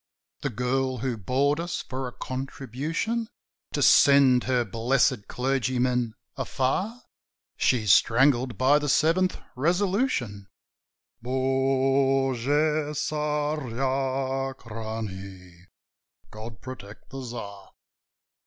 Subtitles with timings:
[0.41, 3.29] "The girl who bored us for a contribution
[3.73, 7.03] To send her blessed clergyman afar?"
[7.55, 10.47] "She's strangled by the Seventh Resolution:
[11.23, 12.33] Bogu
[12.95, 15.67] Tsarachnie!
[16.31, 17.69] God protect the Tsar!"